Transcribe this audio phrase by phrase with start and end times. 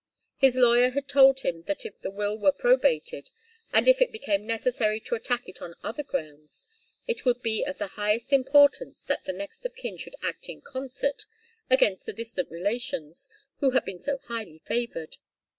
[0.37, 3.29] His lawyer had told him that if the will were probated,
[3.71, 6.67] and if it became necessary to attack it on other grounds,
[7.05, 10.59] it would be of the highest importance that the next of kin should act in
[10.59, 11.27] concert
[11.69, 13.29] against the distant relations
[13.59, 15.17] who had been so highly favoured.